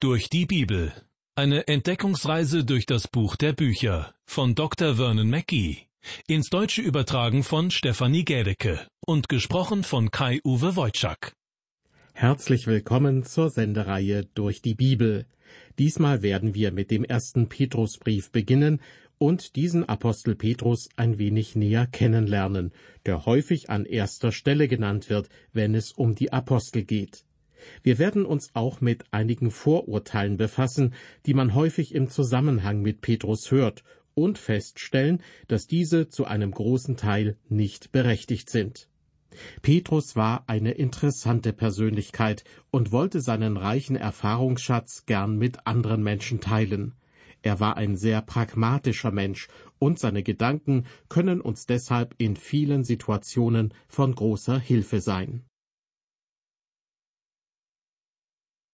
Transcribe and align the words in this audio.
Durch 0.00 0.30
die 0.30 0.46
Bibel. 0.46 0.92
Eine 1.34 1.66
Entdeckungsreise 1.66 2.64
durch 2.64 2.86
das 2.86 3.08
Buch 3.08 3.34
der 3.34 3.52
Bücher 3.52 4.14
von 4.26 4.54
Dr. 4.54 4.94
Vernon 4.94 5.28
Mackey. 5.28 5.88
Ins 6.28 6.50
Deutsche 6.50 6.82
übertragen 6.82 7.42
von 7.42 7.72
Stefanie 7.72 8.24
Gädecke 8.24 8.86
und 9.04 9.28
gesprochen 9.28 9.82
von 9.82 10.12
Kai-Uwe 10.12 10.76
Wojczak. 10.76 11.32
Herzlich 12.12 12.68
willkommen 12.68 13.24
zur 13.24 13.50
Sendereihe 13.50 14.24
Durch 14.36 14.62
die 14.62 14.76
Bibel. 14.76 15.26
Diesmal 15.80 16.22
werden 16.22 16.54
wir 16.54 16.70
mit 16.70 16.92
dem 16.92 17.02
ersten 17.02 17.48
Petrusbrief 17.48 18.30
beginnen 18.30 18.80
und 19.18 19.56
diesen 19.56 19.88
Apostel 19.88 20.36
Petrus 20.36 20.90
ein 20.94 21.18
wenig 21.18 21.56
näher 21.56 21.88
kennenlernen, 21.88 22.70
der 23.04 23.26
häufig 23.26 23.68
an 23.68 23.84
erster 23.84 24.30
Stelle 24.30 24.68
genannt 24.68 25.10
wird, 25.10 25.28
wenn 25.52 25.74
es 25.74 25.90
um 25.90 26.14
die 26.14 26.32
Apostel 26.32 26.84
geht. 26.84 27.24
Wir 27.82 27.98
werden 27.98 28.24
uns 28.24 28.50
auch 28.54 28.80
mit 28.80 29.04
einigen 29.10 29.50
Vorurteilen 29.50 30.36
befassen, 30.36 30.94
die 31.26 31.34
man 31.34 31.54
häufig 31.54 31.94
im 31.94 32.08
Zusammenhang 32.08 32.82
mit 32.82 33.00
Petrus 33.00 33.50
hört, 33.50 33.84
und 34.14 34.36
feststellen, 34.38 35.22
dass 35.46 35.66
diese 35.66 36.08
zu 36.08 36.24
einem 36.24 36.50
großen 36.50 36.96
Teil 36.96 37.36
nicht 37.48 37.92
berechtigt 37.92 38.50
sind. 38.50 38.88
Petrus 39.62 40.16
war 40.16 40.44
eine 40.48 40.72
interessante 40.72 41.52
Persönlichkeit 41.52 42.44
und 42.70 42.90
wollte 42.90 43.20
seinen 43.20 43.56
reichen 43.56 43.96
Erfahrungsschatz 43.96 45.06
gern 45.06 45.36
mit 45.36 45.66
anderen 45.66 46.02
Menschen 46.02 46.40
teilen. 46.40 46.94
Er 47.42 47.60
war 47.60 47.76
ein 47.76 47.96
sehr 47.96 48.20
pragmatischer 48.20 49.12
Mensch, 49.12 49.48
und 49.78 50.00
seine 50.00 50.24
Gedanken 50.24 50.86
können 51.08 51.40
uns 51.40 51.66
deshalb 51.66 52.14
in 52.18 52.34
vielen 52.34 52.82
Situationen 52.82 53.72
von 53.86 54.12
großer 54.12 54.58
Hilfe 54.58 55.00
sein. 55.00 55.44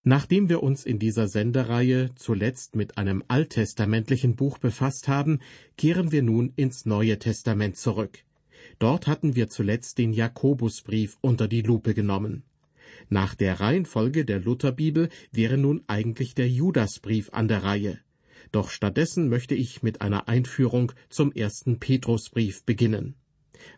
Nachdem 0.07 0.49
wir 0.49 0.61
uns 0.61 0.85
in 0.85 0.99
dieser 0.99 1.27
Sendereihe 1.27 2.13
zuletzt 2.13 2.75
mit 2.75 2.99
einem 2.99 3.23
alttestamentlichen 3.27 4.35
Buch 4.35 4.59
befasst 4.59 5.07
haben, 5.07 5.39
kehren 5.77 6.11
wir 6.11 6.21
nun 6.21 6.53
ins 6.55 6.85
Neue 6.85 7.17
Testament 7.17 7.75
zurück. 7.75 8.19
Dort 8.77 9.07
hatten 9.07 9.35
wir 9.35 9.49
zuletzt 9.49 9.97
den 9.97 10.13
Jakobusbrief 10.13 11.17
unter 11.21 11.47
die 11.47 11.63
Lupe 11.63 11.95
genommen. 11.95 12.43
Nach 13.09 13.33
der 13.33 13.59
Reihenfolge 13.59 14.25
der 14.25 14.39
Lutherbibel 14.39 15.09
wäre 15.31 15.57
nun 15.57 15.83
eigentlich 15.87 16.35
der 16.35 16.49
Judasbrief 16.49 17.31
an 17.33 17.47
der 17.47 17.63
Reihe. 17.63 17.99
Doch 18.51 18.69
stattdessen 18.69 19.27
möchte 19.27 19.55
ich 19.55 19.81
mit 19.81 20.01
einer 20.01 20.27
Einführung 20.27 20.91
zum 21.09 21.31
ersten 21.31 21.79
Petrusbrief 21.79 22.63
beginnen. 22.63 23.15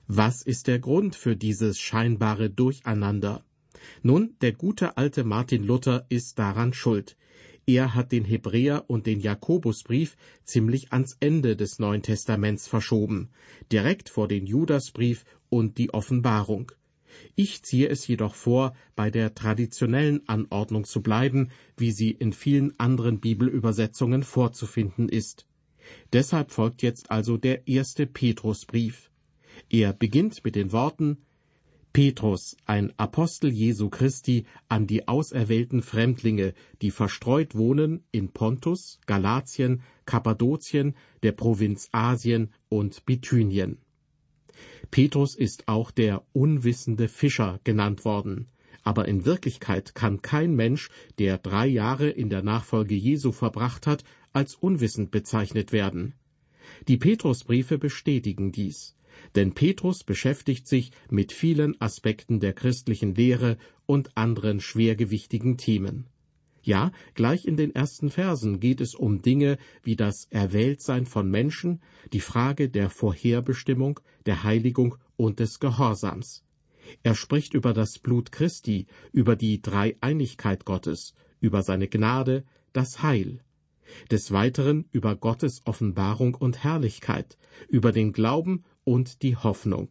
Was 0.07 0.41
ist 0.41 0.67
der 0.67 0.79
Grund 0.79 1.15
für 1.15 1.37
dieses 1.37 1.79
scheinbare 1.79 2.49
Durcheinander? 2.49 3.45
Nun, 4.03 4.35
der 4.41 4.53
gute 4.53 4.97
alte 4.97 5.23
Martin 5.23 5.63
Luther 5.63 6.05
ist 6.09 6.39
daran 6.39 6.73
schuld. 6.73 7.15
Er 7.65 7.93
hat 7.93 8.13
den 8.13 8.23
Hebräer 8.23 8.85
und 8.87 9.05
den 9.05 9.19
Jakobusbrief 9.19 10.15
ziemlich 10.45 10.93
ans 10.93 11.17
Ende 11.19 11.57
des 11.57 11.79
Neuen 11.79 12.01
Testaments 12.01 12.65
verschoben, 12.65 13.29
direkt 13.71 14.09
vor 14.09 14.29
den 14.29 14.45
Judasbrief 14.45 15.25
und 15.49 15.77
die 15.77 15.93
Offenbarung. 15.93 16.71
Ich 17.35 17.63
ziehe 17.63 17.89
es 17.89 18.07
jedoch 18.07 18.35
vor, 18.35 18.73
bei 18.95 19.11
der 19.11 19.35
traditionellen 19.35 20.27
Anordnung 20.29 20.85
zu 20.85 21.01
bleiben, 21.01 21.49
wie 21.75 21.91
sie 21.91 22.11
in 22.11 22.31
vielen 22.31 22.79
anderen 22.79 23.19
Bibelübersetzungen 23.19 24.23
vorzufinden 24.23 25.09
ist. 25.09 25.45
Deshalb 26.13 26.51
folgt 26.51 26.81
jetzt 26.83 27.11
also 27.11 27.37
der 27.37 27.67
erste 27.67 28.07
Petrusbrief. 28.07 29.11
Er 29.69 29.93
beginnt 29.93 30.43
mit 30.43 30.55
den 30.55 30.71
Worten 30.71 31.17
Petrus, 31.97 32.55
ein 32.67 32.93
Apostel 32.97 33.49
Jesu 33.51 33.89
Christi, 33.89 34.45
an 34.69 34.85
die 34.85 35.07
auserwählten 35.07 35.81
Fremdlinge, 35.81 36.53
die 36.83 36.91
verstreut 36.91 37.55
wohnen 37.55 38.03
in 38.11 38.29
Pontus, 38.29 38.99
Galatien, 39.07 39.81
Kappadokien, 40.05 40.93
der 41.23 41.31
Provinz 41.31 41.89
Asien 41.93 42.51
und 42.69 43.03
Bithynien. 43.07 43.79
Petrus 44.91 45.33
ist 45.33 45.67
auch 45.67 45.89
der 45.89 46.23
unwissende 46.33 47.07
Fischer 47.07 47.59
genannt 47.63 48.05
worden. 48.05 48.45
Aber 48.83 49.07
in 49.07 49.25
Wirklichkeit 49.25 49.95
kann 49.95 50.21
kein 50.21 50.55
Mensch, 50.55 50.91
der 51.17 51.39
drei 51.39 51.65
Jahre 51.65 52.11
in 52.11 52.29
der 52.29 52.43
Nachfolge 52.43 52.93
Jesu 52.93 53.31
verbracht 53.31 53.87
hat, 53.87 54.03
als 54.33 54.53
unwissend 54.53 55.09
bezeichnet 55.09 55.71
werden. 55.71 56.13
Die 56.87 56.97
Petrusbriefe 56.97 57.79
bestätigen 57.79 58.51
dies 58.51 58.96
denn 59.37 59.53
Petrus 59.53 60.03
beschäftigt 60.03 60.67
sich 60.67 60.91
mit 61.11 61.31
vielen 61.31 61.79
Aspekten 61.79 62.39
der 62.39 62.53
christlichen 62.53 63.13
Lehre 63.13 63.57
und 63.85 64.17
anderen 64.17 64.59
schwergewichtigen 64.59 65.57
Themen. 65.57 66.07
Ja, 66.63 66.91
gleich 67.13 67.45
in 67.45 67.55
den 67.55 67.73
ersten 67.73 68.09
Versen 68.09 68.59
geht 68.59 68.81
es 68.81 68.95
um 68.95 69.21
Dinge 69.21 69.59
wie 69.83 69.95
das 69.95 70.25
Erwähltsein 70.31 71.05
von 71.05 71.29
Menschen, 71.29 71.81
die 72.13 72.19
Frage 72.19 72.67
der 72.67 72.89
Vorherbestimmung, 72.89 73.99
der 74.25 74.43
Heiligung 74.43 74.97
und 75.17 75.39
des 75.39 75.59
Gehorsams. 75.59 76.43
Er 77.03 77.13
spricht 77.13 77.53
über 77.53 77.73
das 77.73 77.99
Blut 77.99 78.31
Christi, 78.31 78.87
über 79.11 79.35
die 79.35 79.61
Dreieinigkeit 79.61 80.65
Gottes, 80.65 81.13
über 81.39 81.61
seine 81.61 81.87
Gnade, 81.87 82.43
das 82.73 83.03
Heil. 83.03 83.41
Des 84.09 84.31
Weiteren 84.31 84.85
über 84.91 85.15
Gottes 85.15 85.61
Offenbarung 85.65 86.33
und 86.33 86.63
Herrlichkeit, 86.63 87.37
über 87.69 87.91
den 87.91 88.13
Glauben 88.13 88.63
und 88.87 89.21
die 89.21 89.35
Hoffnung. 89.35 89.89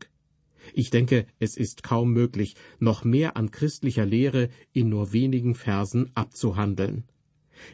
Ich 0.72 0.88
denke, 0.90 1.26
es 1.38 1.56
ist 1.56 1.82
kaum 1.82 2.12
möglich, 2.12 2.56
noch 2.78 3.04
mehr 3.04 3.36
an 3.36 3.50
christlicher 3.50 4.06
Lehre 4.06 4.48
in 4.72 4.88
nur 4.88 5.12
wenigen 5.12 5.54
Versen 5.54 6.10
abzuhandeln. 6.14 7.04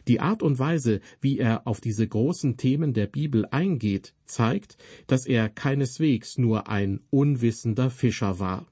Die 0.08 0.20
Art 0.20 0.42
und 0.42 0.58
Weise, 0.58 1.00
wie 1.20 1.38
er 1.38 1.66
auf 1.66 1.80
diese 1.80 2.06
großen 2.06 2.56
Themen 2.56 2.92
der 2.92 3.06
Bibel 3.06 3.46
eingeht, 3.50 4.14
zeigt, 4.24 4.76
dass 5.06 5.26
er 5.26 5.48
keineswegs 5.48 6.38
nur 6.38 6.68
ein 6.68 7.00
unwissender 7.10 7.88
Fischer 7.88 8.38
war. 8.38 8.66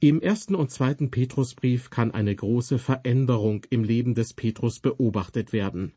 Im 0.00 0.20
ersten 0.20 0.54
und 0.54 0.70
zweiten 0.70 1.10
Petrusbrief 1.10 1.88
kann 1.88 2.10
eine 2.10 2.36
große 2.36 2.78
Veränderung 2.78 3.64
im 3.70 3.82
Leben 3.82 4.14
des 4.14 4.34
Petrus 4.34 4.80
beobachtet 4.80 5.54
werden. 5.54 5.92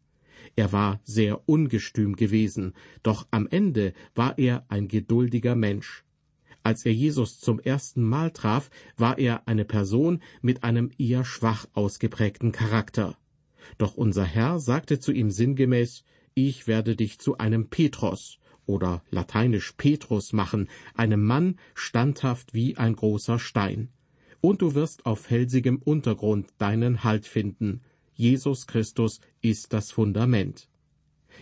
Er 0.56 0.72
war 0.72 1.00
sehr 1.04 1.48
ungestüm 1.48 2.16
gewesen, 2.16 2.74
doch 3.04 3.28
am 3.32 3.48
Ende 3.48 3.94
war 4.16 4.38
er 4.38 4.66
ein 4.70 4.88
geduldiger 4.88 5.56
Mensch. 5.56 6.04
Als 6.64 6.86
er 6.86 6.94
Jesus 6.94 7.40
zum 7.40 7.60
ersten 7.60 8.04
Mal 8.04 8.32
traf, 8.32 8.70
war 8.98 9.18
er 9.18 9.48
eine 9.48 9.66
Person 9.66 10.22
mit 10.42 10.64
einem 10.64 10.92
eher 10.98 11.26
schwach 11.26 11.66
ausgeprägten 11.74 12.52
Charakter. 12.52 13.18
Doch 13.78 13.96
unser 13.96 14.26
Herr 14.26 14.60
sagte 14.60 15.00
zu 15.00 15.12
ihm 15.12 15.32
sinngemäß, 15.32 16.04
ich 16.34 16.68
werde 16.68 16.96
dich 16.96 17.20
zu 17.20 17.38
einem 17.38 17.70
Petros 17.70 18.40
oder 18.66 19.04
lateinisch 19.10 19.74
Petrus 19.78 20.32
machen, 20.32 20.70
einem 20.94 21.26
Mann 21.26 21.56
standhaft 21.74 22.54
wie 22.54 22.78
ein 22.78 22.96
großer 22.96 23.40
Stein. 23.40 23.90
Und 24.42 24.62
du 24.62 24.76
wirst 24.76 25.06
auf 25.06 25.22
felsigem 25.22 25.78
Untergrund 25.78 26.50
deinen 26.60 27.04
Halt 27.04 27.26
finden, 27.26 27.82
Jesus 28.20 28.68
Christus 28.68 29.22
ist 29.40 29.72
das 29.72 29.92
Fundament. 29.92 30.68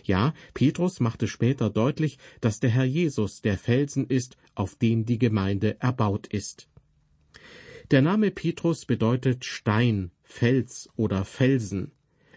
Ja, 0.04 0.32
Petrus 0.54 1.00
machte 1.00 1.26
später 1.26 1.70
deutlich, 1.70 2.18
dass 2.40 2.60
der 2.60 2.70
Herr 2.70 2.84
Jesus 2.84 3.42
der 3.42 3.58
Felsen 3.58 4.06
ist, 4.06 4.36
auf 4.54 4.76
dem 4.76 5.04
die 5.04 5.18
Gemeinde 5.18 5.80
erbaut 5.80 6.28
ist. 6.28 6.68
Der 7.90 8.00
Name 8.00 8.30
Petrus 8.30 8.86
bedeutet 8.86 9.44
Stein, 9.44 10.12
Fels 10.22 10.88
oder 10.94 11.24
Felsen. 11.24 11.90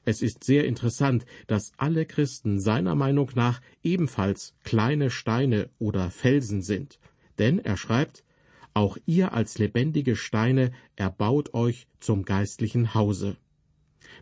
Es 0.05 0.23
ist 0.23 0.43
sehr 0.43 0.65
interessant, 0.65 1.27
dass 1.45 1.73
alle 1.77 2.07
Christen 2.07 2.59
seiner 2.59 2.95
Meinung 2.95 3.29
nach 3.35 3.61
ebenfalls 3.83 4.55
kleine 4.63 5.11
Steine 5.11 5.69
oder 5.77 6.09
Felsen 6.09 6.63
sind. 6.63 6.99
Denn 7.37 7.59
er 7.59 7.77
schreibt, 7.77 8.23
auch 8.73 8.97
ihr 9.05 9.33
als 9.33 9.59
lebendige 9.59 10.15
Steine 10.15 10.71
erbaut 10.95 11.53
euch 11.53 11.85
zum 11.99 12.25
geistlichen 12.25 12.95
Hause. 12.95 13.37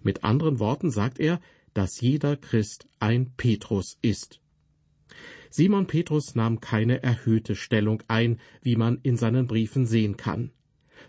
Mit 0.03 0.23
anderen 0.23 0.59
Worten 0.59 0.91
sagt 0.91 1.19
er, 1.19 1.39
dass 1.73 2.01
jeder 2.01 2.35
Christ 2.37 2.87
ein 2.99 3.31
Petrus 3.37 3.97
ist. 4.01 4.41
Simon 5.49 5.87
Petrus 5.87 6.35
nahm 6.35 6.59
keine 6.59 7.01
erhöhte 7.01 7.55
Stellung 7.55 8.03
ein, 8.07 8.39
wie 8.61 8.75
man 8.75 8.99
in 9.01 9.17
seinen 9.17 9.47
Briefen 9.47 9.85
sehen 9.85 10.15
kann. 10.17 10.51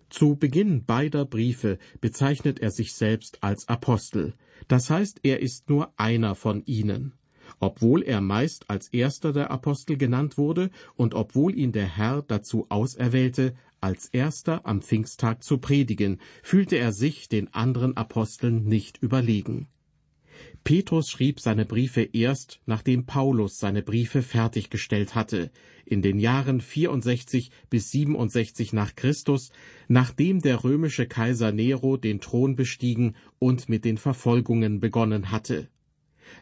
Zu 0.08 0.36
Beginn 0.36 0.84
beider 0.84 1.24
Briefe 1.24 1.78
bezeichnet 2.00 2.60
er 2.60 2.70
sich 2.70 2.94
selbst 2.94 3.42
als 3.42 3.68
Apostel, 3.68 4.34
das 4.68 4.90
heißt, 4.90 5.20
er 5.22 5.40
ist 5.40 5.68
nur 5.68 5.92
einer 5.96 6.34
von 6.34 6.62
ihnen. 6.66 7.14
Obwohl 7.58 8.02
er 8.02 8.20
meist 8.20 8.70
als 8.70 8.88
erster 8.88 9.32
der 9.32 9.50
Apostel 9.50 9.96
genannt 9.96 10.38
wurde 10.38 10.70
und 10.94 11.14
obwohl 11.14 11.56
ihn 11.56 11.72
der 11.72 11.86
Herr 11.86 12.22
dazu 12.22 12.66
auserwählte, 12.68 13.54
als 13.80 14.06
erster 14.06 14.66
am 14.66 14.82
Pfingsttag 14.82 15.42
zu 15.42 15.58
predigen, 15.58 16.18
fühlte 16.42 16.76
er 16.76 16.92
sich 16.92 17.28
den 17.28 17.52
anderen 17.54 17.96
Aposteln 17.96 18.64
nicht 18.64 18.98
überlegen. 19.02 19.68
Petrus 20.64 21.10
schrieb 21.10 21.40
seine 21.40 21.64
Briefe 21.64 22.02
erst, 22.02 22.60
nachdem 22.66 23.06
Paulus 23.06 23.58
seine 23.58 23.82
Briefe 23.82 24.22
fertiggestellt 24.22 25.14
hatte, 25.14 25.50
in 25.84 26.02
den 26.02 26.18
Jahren 26.18 26.60
64 26.60 27.50
bis 27.70 27.90
67 27.90 28.72
nach 28.72 28.94
Christus, 28.94 29.50
nachdem 29.88 30.40
der 30.40 30.62
römische 30.62 31.06
Kaiser 31.06 31.52
Nero 31.52 31.96
den 31.96 32.20
Thron 32.20 32.56
bestiegen 32.56 33.16
und 33.38 33.68
mit 33.68 33.84
den 33.84 33.98
Verfolgungen 33.98 34.80
begonnen 34.80 35.30
hatte. 35.30 35.68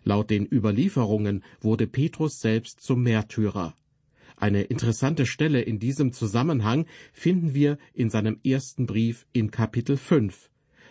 Laut 0.04 0.30
den 0.30 0.46
Überlieferungen 0.46 1.42
wurde 1.60 1.86
Petrus 1.86 2.40
selbst 2.40 2.80
zum 2.80 3.02
Märtyrer. 3.02 3.74
Eine 4.40 4.62
interessante 4.62 5.26
Stelle 5.26 5.62
in 5.62 5.80
diesem 5.80 6.12
Zusammenhang 6.12 6.86
finden 7.12 7.54
wir 7.54 7.76
in 7.92 8.08
seinem 8.08 8.38
ersten 8.44 8.86
Brief 8.86 9.26
in 9.32 9.50
Kapitel 9.50 9.96
5. 9.96 10.48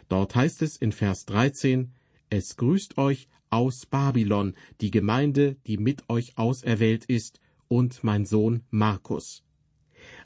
Dort 0.09 0.35
heißt 0.35 0.61
es 0.63 0.75
in 0.75 0.91
Vers 0.91 1.25
13, 1.27 1.94
es 2.29 2.57
grüßt 2.57 2.97
euch 2.97 3.29
aus 3.49 3.85
Babylon, 3.85 4.53
die 4.81 4.91
Gemeinde, 4.91 5.55
die 5.65 5.77
mit 5.77 6.09
euch 6.09 6.38
auserwählt 6.38 7.05
ist, 7.05 7.39
und 7.69 8.03
mein 8.03 8.25
Sohn 8.25 8.63
Markus. 8.69 9.44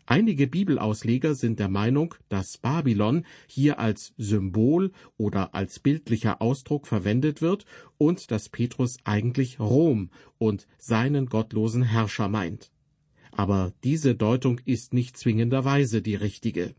Einige 0.07 0.47
Bibelausleger 0.47 1.35
sind 1.35 1.59
der 1.59 1.69
Meinung, 1.69 2.15
dass 2.27 2.57
Babylon 2.57 3.23
hier 3.45 3.77
als 3.77 4.13
Symbol 4.17 4.91
oder 5.17 5.53
als 5.53 5.79
bildlicher 5.79 6.41
Ausdruck 6.41 6.87
verwendet 6.87 7.43
wird 7.43 7.65
und 7.99 8.31
dass 8.31 8.49
Petrus 8.49 8.97
eigentlich 9.03 9.59
Rom 9.59 10.09
und 10.39 10.67
seinen 10.79 11.27
gottlosen 11.27 11.83
Herrscher 11.83 12.27
meint. 12.27 12.70
Aber 13.31 13.73
diese 13.83 14.15
Deutung 14.15 14.59
ist 14.65 14.93
nicht 14.93 15.17
zwingenderweise 15.17 16.01
die 16.01 16.15
richtige. 16.15 16.75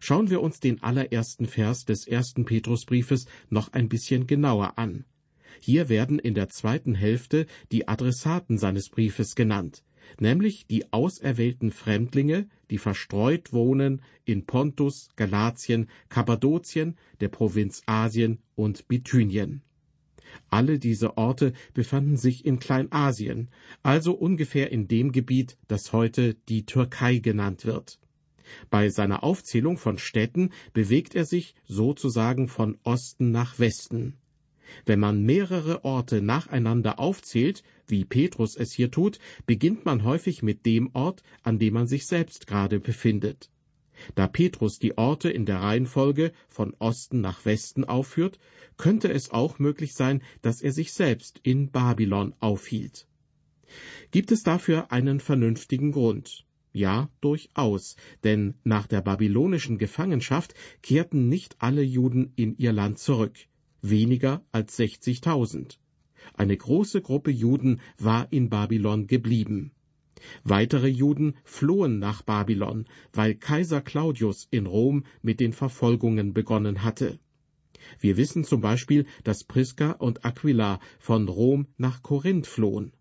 Schauen 0.00 0.30
wir 0.30 0.40
uns 0.40 0.60
den 0.60 0.82
allerersten 0.82 1.46
Vers 1.46 1.84
des 1.84 2.06
ersten 2.06 2.44
Petrusbriefes 2.44 3.26
noch 3.50 3.72
ein 3.72 3.88
bisschen 3.88 4.26
genauer 4.26 4.78
an. 4.78 5.04
Hier 5.60 5.88
werden 5.88 6.18
in 6.18 6.34
der 6.34 6.48
zweiten 6.48 6.94
Hälfte 6.94 7.46
die 7.70 7.88
Adressaten 7.88 8.58
seines 8.58 8.88
Briefes 8.88 9.34
genannt, 9.34 9.82
nämlich 10.18 10.66
die 10.66 10.92
auserwählten 10.92 11.70
Fremdlinge, 11.70 12.48
die 12.70 12.78
verstreut 12.78 13.52
wohnen 13.52 14.02
in 14.24 14.46
Pontus, 14.46 15.10
Galatien, 15.16 15.88
Kappadokien, 16.08 16.96
der 17.20 17.28
Provinz 17.28 17.82
Asien 17.86 18.38
und 18.54 18.88
Bithynien. 18.88 19.62
Alle 20.50 20.78
diese 20.78 21.16
Orte 21.16 21.52
befanden 21.74 22.16
sich 22.16 22.44
in 22.44 22.58
Kleinasien, 22.58 23.48
also 23.82 24.12
ungefähr 24.12 24.70
in 24.72 24.88
dem 24.88 25.12
Gebiet, 25.12 25.56
das 25.68 25.92
heute 25.92 26.34
die 26.48 26.64
Türkei 26.66 27.18
genannt 27.18 27.64
wird. 27.66 27.98
Bei 28.70 28.88
seiner 28.90 29.22
Aufzählung 29.22 29.78
von 29.78 29.98
Städten 29.98 30.50
bewegt 30.72 31.14
er 31.14 31.24
sich 31.24 31.54
sozusagen 31.64 32.48
von 32.48 32.78
Osten 32.82 33.30
nach 33.30 33.58
Westen. 33.58 34.14
Wenn 34.86 35.00
man 35.00 35.22
mehrere 35.22 35.84
Orte 35.84 36.22
nacheinander 36.22 36.98
aufzählt, 36.98 37.62
wie 37.86 38.04
Petrus 38.04 38.56
es 38.56 38.72
hier 38.72 38.90
tut, 38.90 39.18
beginnt 39.46 39.84
man 39.84 40.04
häufig 40.04 40.42
mit 40.42 40.64
dem 40.66 40.90
Ort, 40.94 41.22
an 41.42 41.58
dem 41.58 41.74
man 41.74 41.86
sich 41.86 42.06
selbst 42.06 42.46
gerade 42.46 42.80
befindet. 42.80 43.50
Da 44.14 44.26
Petrus 44.26 44.78
die 44.78 44.96
Orte 44.98 45.30
in 45.30 45.46
der 45.46 45.60
Reihenfolge 45.60 46.32
von 46.48 46.74
Osten 46.78 47.20
nach 47.20 47.44
Westen 47.44 47.84
aufführt, 47.84 48.38
könnte 48.76 49.12
es 49.12 49.30
auch 49.30 49.58
möglich 49.58 49.94
sein, 49.94 50.22
dass 50.40 50.62
er 50.62 50.72
sich 50.72 50.92
selbst 50.92 51.40
in 51.42 51.70
Babylon 51.70 52.34
aufhielt. 52.40 53.06
Gibt 54.10 54.32
es 54.32 54.42
dafür 54.42 54.92
einen 54.92 55.20
vernünftigen 55.20 55.92
Grund? 55.92 56.44
Ja, 56.72 57.10
durchaus, 57.20 57.96
denn 58.24 58.54
nach 58.64 58.86
der 58.86 59.02
babylonischen 59.02 59.78
Gefangenschaft 59.78 60.54
kehrten 60.82 61.28
nicht 61.28 61.56
alle 61.58 61.82
Juden 61.82 62.32
in 62.36 62.56
ihr 62.56 62.72
Land 62.72 62.98
zurück, 62.98 63.36
weniger 63.82 64.42
als 64.52 64.78
60.000. 64.78 65.78
Eine 66.34 66.56
große 66.56 67.02
Gruppe 67.02 67.30
Juden 67.30 67.80
war 67.98 68.32
in 68.32 68.48
Babylon 68.48 69.06
geblieben. 69.06 69.72
Weitere 70.44 70.88
Juden 70.88 71.34
flohen 71.44 71.98
nach 71.98 72.22
Babylon, 72.22 72.86
weil 73.12 73.34
Kaiser 73.34 73.80
Claudius 73.80 74.46
in 74.50 74.66
Rom 74.66 75.04
mit 75.22 75.40
den 75.40 75.52
Verfolgungen 75.52 76.32
begonnen 76.32 76.82
hatte. 76.82 77.18
Wir 77.98 78.16
wissen 78.16 78.44
zum 78.44 78.60
Beispiel, 78.60 79.06
dass 79.24 79.44
Priska 79.44 79.92
und 79.92 80.24
Aquila 80.24 80.80
von 80.98 81.28
Rom 81.28 81.66
nach 81.76 82.02
Korinth 82.02 82.46
flohen. 82.46 82.92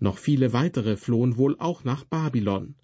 Noch 0.00 0.18
viele 0.18 0.52
weitere 0.52 0.96
flohen 0.96 1.36
wohl 1.36 1.56
auch 1.58 1.84
nach 1.84 2.04
Babylon. 2.04 2.74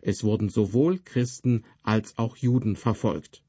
Es 0.00 0.24
wurden 0.24 0.48
sowohl 0.48 0.98
Christen 0.98 1.64
als 1.82 2.18
auch 2.18 2.36
Juden 2.36 2.76
verfolgt. 2.76 3.42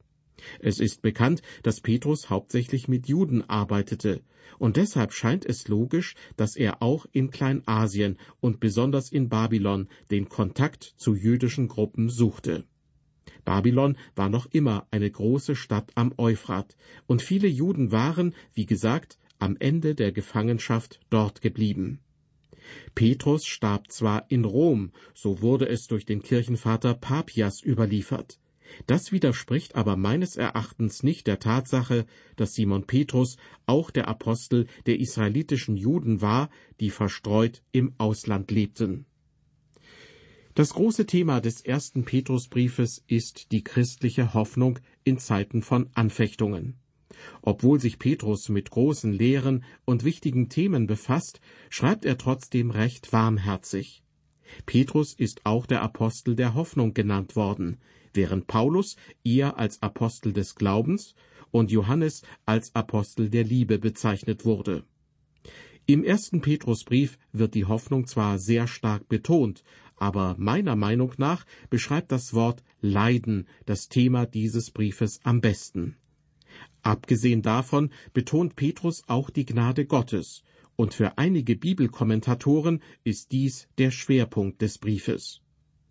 Es 0.60 0.80
ist 0.80 1.02
bekannt, 1.02 1.42
dass 1.62 1.82
Petrus 1.82 2.30
hauptsächlich 2.30 2.88
mit 2.88 3.08
Juden 3.08 3.48
arbeitete, 3.50 4.22
und 4.60 4.78
deshalb 4.78 5.14
scheint 5.14 5.46
es 5.46 5.68
logisch, 5.68 6.16
dass 6.38 6.56
er 6.56 6.82
auch 6.82 7.06
in 7.12 7.32
Kleinasien 7.32 8.18
und 8.40 8.60
besonders 8.60 9.12
in 9.12 9.30
Babylon 9.30 9.88
den 10.12 10.30
Kontakt 10.30 10.94
zu 10.98 11.16
jüdischen 11.16 11.68
Gruppen 11.68 12.10
suchte. 12.10 12.66
Babylon 13.46 13.98
war 14.16 14.30
noch 14.30 14.48
immer 14.52 14.88
eine 14.92 15.10
große 15.10 15.56
Stadt 15.56 15.92
am 15.96 16.14
Euphrat, 16.18 16.76
und 17.08 17.22
viele 17.22 17.48
Juden 17.48 17.92
waren, 17.92 18.34
wie 18.54 18.66
gesagt, 18.66 19.18
am 19.40 19.58
Ende 19.60 19.96
der 19.96 20.12
Gefangenschaft 20.12 21.00
dort 21.10 21.42
geblieben. 21.42 22.00
Petrus 22.96 23.46
starb 23.46 23.92
zwar 23.92 24.26
in 24.30 24.46
Rom, 24.46 24.92
so 25.14 25.42
wurde 25.42 25.68
es 25.68 25.88
durch 25.88 26.06
den 26.06 26.22
Kirchenvater 26.22 26.94
Papias 26.94 27.62
überliefert. 27.62 28.40
Das 28.88 29.12
widerspricht 29.12 29.76
aber 29.76 29.96
meines 29.96 30.36
Erachtens 30.36 31.04
nicht 31.04 31.28
der 31.28 31.40
Tatsache, 31.40 32.06
dass 32.36 32.54
Simon 32.54 32.86
Petrus 32.86 33.38
auch 33.66 33.92
der 33.92 34.08
Apostel 34.08 34.68
der 34.86 35.00
israelitischen 35.00 35.78
Juden 35.78 36.22
war, 36.22 36.50
die 36.80 36.90
verstreut 36.90 37.62
im 37.72 37.94
Ausland 37.98 38.52
lebten. 38.52 39.06
Das 40.56 40.76
große 40.76 41.08
Thema 41.08 41.42
des 41.42 41.62
ersten 41.62 42.06
Petrusbriefes 42.06 43.04
ist 43.08 43.52
die 43.52 43.64
christliche 43.64 44.36
Hoffnung 44.36 44.80
in 45.04 45.18
Zeiten 45.18 45.64
von 45.64 45.90
Anfechtungen. 45.96 46.76
Obwohl 47.42 47.80
sich 47.80 47.98
Petrus 47.98 48.50
mit 48.50 48.70
großen 48.70 49.12
Lehren 49.12 49.64
und 49.86 50.04
wichtigen 50.04 50.50
Themen 50.50 50.86
befasst, 50.86 51.42
schreibt 51.70 52.06
er 52.06 52.18
trotzdem 52.18 52.70
recht 52.70 53.12
warmherzig. 53.14 54.03
Petrus 54.66 55.14
ist 55.14 55.46
auch 55.46 55.66
der 55.66 55.82
Apostel 55.82 56.36
der 56.36 56.54
Hoffnung 56.54 56.94
genannt 56.94 57.36
worden, 57.36 57.78
während 58.14 58.48
Paulus 58.48 58.96
eher 59.24 59.58
als 59.58 59.82
Apostel 59.82 60.34
des 60.34 60.56
Glaubens 60.56 61.16
und 61.52 61.72
Johannes 61.72 62.24
als 62.46 62.74
Apostel 62.76 63.30
der 63.30 63.44
Liebe 63.44 63.80
bezeichnet 63.80 64.46
wurde. 64.46 64.84
Im 65.86 66.04
ersten 66.04 66.42
Petrusbrief 66.42 67.18
wird 67.34 67.56
die 67.56 67.66
Hoffnung 67.66 68.08
zwar 68.08 68.40
sehr 68.40 68.68
stark 68.68 69.10
betont, 69.10 69.64
aber 69.98 70.36
meiner 70.38 70.76
Meinung 70.76 71.14
nach 71.18 71.46
beschreibt 71.70 72.12
das 72.12 72.34
Wort 72.34 72.64
Leiden 72.82 73.48
das 73.66 73.90
Thema 73.90 74.26
dieses 74.26 74.72
Briefes 74.72 75.20
am 75.24 75.42
besten. 75.42 75.98
Abgesehen 76.82 77.42
davon 77.42 77.92
betont 78.14 78.56
Petrus 78.56 79.04
auch 79.08 79.30
die 79.30 79.46
Gnade 79.46 79.86
Gottes, 79.86 80.44
und 80.76 80.94
für 80.94 81.18
einige 81.18 81.56
Bibelkommentatoren 81.56 82.82
ist 83.04 83.32
dies 83.32 83.68
der 83.78 83.92
Schwerpunkt 83.92 84.62
des 84.62 84.78
Briefes. 84.78 85.42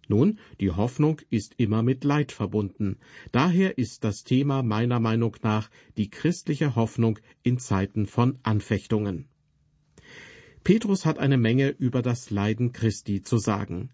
Nun, 0.08 0.38
die 0.60 0.70
Hoffnung 0.70 1.20
ist 1.30 1.54
immer 1.56 1.82
mit 1.82 2.04
Leid 2.04 2.32
verbunden. 2.32 2.98
Daher 3.30 3.78
ist 3.78 4.04
das 4.04 4.24
Thema 4.24 4.62
meiner 4.62 5.00
Meinung 5.00 5.36
nach 5.42 5.70
die 5.96 6.10
christliche 6.10 6.74
Hoffnung 6.74 7.18
in 7.42 7.58
Zeiten 7.58 8.06
von 8.06 8.38
Anfechtungen. 8.42 9.28
Petrus 10.64 11.06
hat 11.06 11.18
eine 11.18 11.38
Menge 11.38 11.70
über 11.70 12.02
das 12.02 12.30
Leiden 12.30 12.72
Christi 12.72 13.22
zu 13.22 13.38
sagen. 13.38 13.90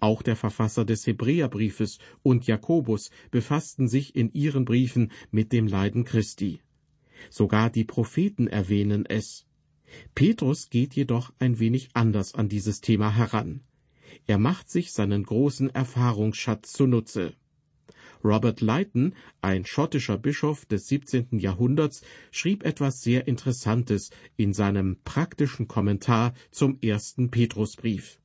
Auch 0.00 0.22
der 0.22 0.36
Verfasser 0.36 0.84
des 0.84 1.06
Hebräerbriefes 1.06 1.98
und 2.22 2.46
Jakobus 2.46 3.10
befassten 3.30 3.86
sich 3.86 4.16
in 4.16 4.32
ihren 4.32 4.64
Briefen 4.64 5.12
mit 5.30 5.52
dem 5.52 5.66
Leiden 5.66 6.04
Christi. 6.04 6.60
Sogar 7.28 7.68
die 7.68 7.84
Propheten 7.84 8.46
erwähnen 8.46 9.04
es. 9.06 9.46
Petrus 10.14 10.70
geht 10.70 10.94
jedoch 10.94 11.32
ein 11.38 11.58
wenig 11.58 11.90
anders 11.94 12.34
an 12.34 12.48
dieses 12.48 12.80
Thema 12.80 13.14
heran. 13.14 13.62
Er 14.26 14.38
macht 14.38 14.70
sich 14.70 14.92
seinen 14.92 15.24
großen 15.24 15.70
Erfahrungsschatz 15.70 16.72
zunutze. 16.72 17.34
Robert 18.22 18.60
Leighton, 18.60 19.14
ein 19.40 19.64
schottischer 19.64 20.18
Bischof 20.18 20.66
des 20.66 20.88
17. 20.88 21.38
Jahrhunderts, 21.38 22.02
schrieb 22.30 22.64
etwas 22.64 23.00
sehr 23.00 23.26
Interessantes 23.26 24.10
in 24.36 24.52
seinem 24.52 24.98
praktischen 25.04 25.68
Kommentar 25.68 26.34
zum 26.50 26.78
ersten 26.82 27.30
Petrusbrief. 27.30 28.20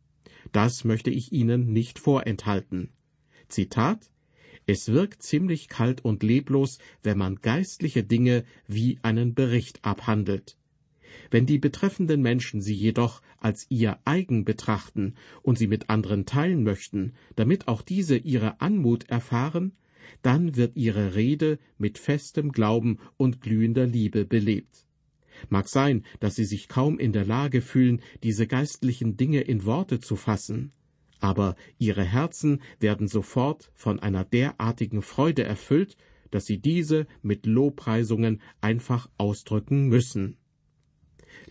Das 0.51 0.83
möchte 0.83 1.09
ich 1.09 1.31
Ihnen 1.31 1.71
nicht 1.71 1.97
vorenthalten. 1.97 2.89
Zitat 3.47 4.11
Es 4.65 4.89
wirkt 4.89 5.23
ziemlich 5.23 5.69
kalt 5.69 6.03
und 6.03 6.23
leblos, 6.23 6.79
wenn 7.03 7.17
man 7.17 7.37
geistliche 7.37 8.03
Dinge 8.03 8.43
wie 8.67 8.99
einen 9.01 9.33
Bericht 9.33 9.83
abhandelt. 9.85 10.57
Wenn 11.31 11.45
die 11.45 11.59
betreffenden 11.59 12.21
Menschen 12.21 12.61
sie 12.61 12.73
jedoch 12.73 13.21
als 13.37 13.65
ihr 13.69 13.99
eigen 14.05 14.45
betrachten 14.45 15.15
und 15.41 15.57
sie 15.57 15.67
mit 15.67 15.89
anderen 15.89 16.25
teilen 16.25 16.63
möchten, 16.63 17.13
damit 17.35 17.67
auch 17.67 17.81
diese 17.81 18.17
ihre 18.17 18.61
Anmut 18.61 19.09
erfahren, 19.09 19.73
dann 20.21 20.55
wird 20.55 20.75
ihre 20.75 21.15
Rede 21.15 21.59
mit 21.77 21.97
festem 21.97 22.51
Glauben 22.51 22.99
und 23.17 23.41
glühender 23.41 23.85
Liebe 23.85 24.25
belebt. 24.25 24.85
Mag 25.49 25.67
sein, 25.67 26.03
dass 26.19 26.35
sie 26.35 26.45
sich 26.45 26.67
kaum 26.67 26.97
in 26.99 27.11
der 27.11 27.25
Lage 27.25 27.61
fühlen, 27.61 28.01
diese 28.23 28.47
geistlichen 28.47 29.17
Dinge 29.17 29.41
in 29.41 29.65
Worte 29.65 29.99
zu 29.99 30.15
fassen, 30.15 30.71
aber 31.19 31.55
ihre 31.77 32.03
Herzen 32.03 32.61
werden 32.79 33.07
sofort 33.07 33.71
von 33.73 33.99
einer 33.99 34.23
derartigen 34.23 35.01
Freude 35.01 35.43
erfüllt, 35.43 35.97
dass 36.31 36.45
sie 36.45 36.57
diese 36.57 37.07
mit 37.21 37.45
Lobpreisungen 37.45 38.41
einfach 38.61 39.09
ausdrücken 39.17 39.87
müssen. 39.87 40.37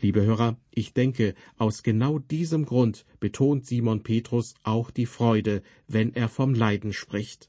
Liebe 0.04 0.26
Hörer, 0.26 0.58
ich 0.70 0.92
denke, 0.92 1.34
aus 1.56 1.82
genau 1.82 2.18
diesem 2.18 2.66
Grund 2.66 3.06
betont 3.20 3.64
Simon 3.64 4.02
Petrus 4.02 4.52
auch 4.62 4.90
die 4.90 5.06
Freude, 5.06 5.62
wenn 5.88 6.12
er 6.14 6.28
vom 6.28 6.52
Leiden 6.52 6.92
spricht. 6.92 7.48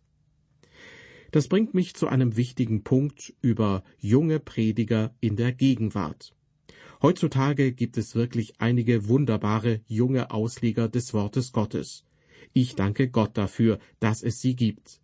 Das 1.32 1.50
bringt 1.50 1.74
mich 1.74 1.96
zu 1.96 2.08
einem 2.08 2.38
wichtigen 2.38 2.82
Punkt 2.86 3.34
über 3.42 3.84
junge 4.00 4.40
Prediger 4.40 5.14
in 5.20 5.36
der 5.36 5.52
Gegenwart. 5.52 6.34
Heutzutage 7.02 7.74
gibt 7.74 7.98
es 7.98 8.16
wirklich 8.16 8.54
einige 8.62 9.10
wunderbare 9.10 9.82
junge 9.88 10.32
Ausleger 10.32 10.88
des 10.88 11.14
Wortes 11.14 11.52
Gottes. 11.52 12.06
Ich 12.54 12.76
danke 12.76 13.10
Gott 13.10 13.38
dafür, 13.38 13.80
dass 14.00 14.24
es 14.24 14.40
sie 14.40 14.56
gibt. 14.56 15.02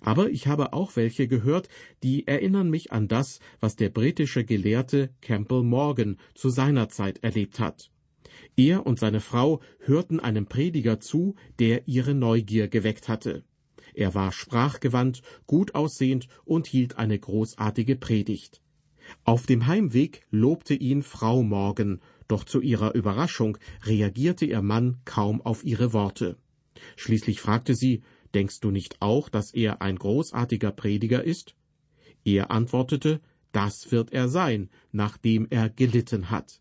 Aber 0.00 0.30
ich 0.30 0.46
habe 0.46 0.72
auch 0.72 0.96
welche 0.96 1.28
gehört, 1.28 1.68
die 2.02 2.26
erinnern 2.26 2.70
mich 2.70 2.92
an 2.92 3.08
das, 3.08 3.40
was 3.60 3.76
der 3.76 3.90
britische 3.90 4.44
Gelehrte 4.44 5.10
Campbell 5.20 5.62
Morgan 5.62 6.18
zu 6.34 6.50
seiner 6.50 6.88
Zeit 6.88 7.22
erlebt 7.22 7.60
hat. 7.60 7.90
Er 8.56 8.86
und 8.86 8.98
seine 8.98 9.20
Frau 9.20 9.60
hörten 9.80 10.20
einem 10.20 10.46
Prediger 10.46 11.00
zu, 11.00 11.34
der 11.58 11.88
ihre 11.88 12.14
Neugier 12.14 12.68
geweckt 12.68 13.08
hatte. 13.08 13.44
Er 13.94 14.14
war 14.14 14.32
sprachgewandt, 14.32 15.22
gut 15.46 15.74
aussehend 15.74 16.28
und 16.44 16.66
hielt 16.66 16.98
eine 16.98 17.18
großartige 17.18 17.96
Predigt. 17.96 18.60
Auf 19.24 19.46
dem 19.46 19.66
Heimweg 19.66 20.22
lobte 20.30 20.74
ihn 20.74 21.02
Frau 21.02 21.42
Morgan, 21.42 22.00
doch 22.28 22.44
zu 22.44 22.60
ihrer 22.60 22.94
Überraschung 22.94 23.58
reagierte 23.84 24.44
ihr 24.44 24.62
Mann 24.62 24.98
kaum 25.04 25.40
auf 25.42 25.64
ihre 25.64 25.92
Worte. 25.92 26.36
Schließlich 26.96 27.40
fragte 27.40 27.74
sie, 27.74 28.02
Denkst 28.34 28.60
du 28.60 28.70
nicht 28.70 29.00
auch, 29.00 29.28
dass 29.28 29.52
er 29.52 29.82
ein 29.82 29.96
großartiger 29.96 30.70
Prediger 30.70 31.24
ist? 31.24 31.56
Er 32.24 32.50
antwortete, 32.50 33.20
Das 33.52 33.90
wird 33.90 34.12
er 34.12 34.28
sein, 34.28 34.70
nachdem 34.92 35.46
er 35.50 35.68
gelitten 35.68 36.30
hat. 36.30 36.60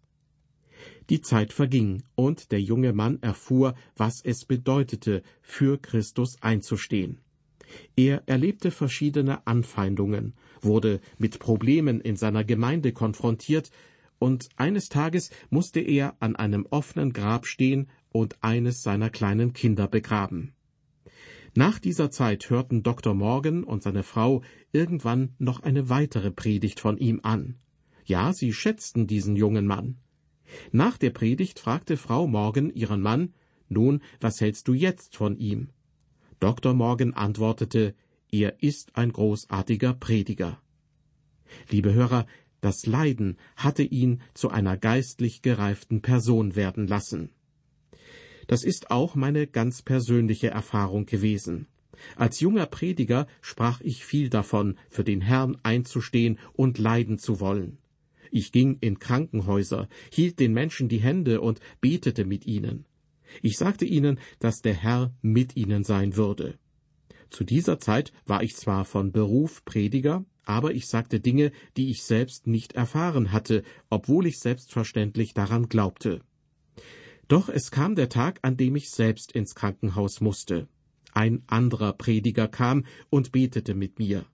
Die 1.09 1.21
Zeit 1.21 1.53
verging, 1.53 2.03
und 2.15 2.51
der 2.51 2.61
junge 2.61 2.93
Mann 2.93 3.21
erfuhr, 3.21 3.75
was 3.95 4.21
es 4.21 4.45
bedeutete, 4.45 5.23
für 5.41 5.77
Christus 5.79 6.41
einzustehen. 6.41 7.19
Er 7.95 8.23
erlebte 8.27 8.71
verschiedene 8.71 9.45
Anfeindungen, 9.45 10.33
wurde 10.61 11.01
mit 11.17 11.39
Problemen 11.39 12.01
in 12.01 12.15
seiner 12.15 12.43
Gemeinde 12.43 12.91
konfrontiert, 12.91 13.71
und 14.17 14.49
eines 14.57 14.89
Tages 14.89 15.31
musste 15.49 15.79
er 15.79 16.15
an 16.19 16.35
einem 16.35 16.65
offenen 16.69 17.13
Grab 17.13 17.45
stehen 17.45 17.89
und 18.11 18.37
eines 18.41 18.83
seiner 18.83 19.09
kleinen 19.09 19.53
Kinder 19.53 19.87
begraben. 19.87 20.53
Nach 21.55 21.79
dieser 21.79 22.11
Zeit 22.11 22.49
hörten 22.49 22.83
Dr. 22.83 23.13
Morgan 23.13 23.63
und 23.63 23.83
seine 23.83 24.03
Frau 24.03 24.43
irgendwann 24.71 25.33
noch 25.39 25.61
eine 25.61 25.89
weitere 25.89 26.31
Predigt 26.31 26.79
von 26.79 26.97
ihm 26.97 27.19
an. 27.23 27.55
Ja, 28.05 28.33
sie 28.33 28.53
schätzten 28.53 29.07
diesen 29.07 29.35
jungen 29.35 29.65
Mann. 29.65 29.97
Nach 30.71 30.97
der 30.97 31.11
Predigt 31.11 31.59
fragte 31.59 31.97
Frau 31.97 32.27
Morgan 32.27 32.69
ihren 32.69 33.01
Mann, 33.01 33.33
nun, 33.67 34.01
was 34.19 34.41
hältst 34.41 34.67
du 34.67 34.73
jetzt 34.73 35.15
von 35.15 35.37
ihm? 35.37 35.69
Dr. 36.39 36.73
Morgan 36.73 37.13
antwortete, 37.13 37.95
er 38.31 38.61
ist 38.63 38.95
ein 38.95 39.11
großartiger 39.11 39.93
Prediger. 39.93 40.61
Liebe 41.69 41.93
Hörer, 41.93 42.25
das 42.61 42.85
Leiden 42.85 43.37
hatte 43.55 43.83
ihn 43.83 44.21
zu 44.33 44.49
einer 44.49 44.77
geistlich 44.77 45.41
gereiften 45.41 46.01
Person 46.01 46.55
werden 46.55 46.87
lassen. 46.87 47.31
Das 48.49 48.63
ist 48.63 48.89
auch 48.89 49.13
meine 49.13 49.45
ganz 49.45 49.83
persönliche 49.83 50.47
Erfahrung 50.47 51.05
gewesen. 51.05 51.67
Als 52.15 52.39
junger 52.39 52.65
Prediger 52.65 53.27
sprach 53.41 53.79
ich 53.81 54.03
viel 54.03 54.31
davon, 54.31 54.75
für 54.89 55.03
den 55.03 55.21
Herrn 55.21 55.57
einzustehen 55.61 56.39
und 56.53 56.79
leiden 56.79 57.19
zu 57.19 57.39
wollen. 57.41 57.77
Ich 58.31 58.51
ging 58.51 58.79
in 58.81 58.97
Krankenhäuser, 58.97 59.87
hielt 60.11 60.39
den 60.39 60.51
Menschen 60.53 60.89
die 60.89 60.97
Hände 60.97 61.41
und 61.41 61.59
betete 61.79 62.25
mit 62.25 62.47
ihnen. 62.47 62.85
Ich 63.43 63.55
sagte 63.55 63.85
ihnen, 63.85 64.19
dass 64.39 64.63
der 64.63 64.73
Herr 64.73 65.13
mit 65.21 65.55
ihnen 65.55 65.83
sein 65.83 66.15
würde. 66.15 66.57
Zu 67.29 67.43
dieser 67.43 67.77
Zeit 67.77 68.11
war 68.25 68.41
ich 68.41 68.55
zwar 68.55 68.83
von 68.83 69.11
Beruf 69.11 69.63
Prediger, 69.63 70.25
aber 70.43 70.73
ich 70.73 70.87
sagte 70.87 71.19
Dinge, 71.19 71.51
die 71.77 71.91
ich 71.91 72.01
selbst 72.01 72.47
nicht 72.47 72.73
erfahren 72.73 73.31
hatte, 73.31 73.61
obwohl 73.91 74.25
ich 74.25 74.39
selbstverständlich 74.39 75.35
daran 75.35 75.69
glaubte. 75.69 76.21
Doch 77.29 77.47
es 77.47 77.69
kam 77.69 77.93
der 77.93 78.09
Tag, 78.09 78.39
an 78.41 78.57
dem 78.57 78.75
ich 78.75 78.89
selbst 78.89 79.31
ins 79.31 79.53
Krankenhaus 79.53 80.19
musste. 80.19 80.67
Ein 81.13 81.43
anderer 81.45 81.93
Prediger 81.93 82.47
kam 82.47 82.85
und 83.11 83.31
betete 83.31 83.75
mit 83.75 83.99
mir. 83.99 84.25